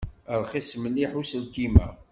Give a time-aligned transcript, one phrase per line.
[0.41, 1.87] Rxis mliḥ uselkim-a.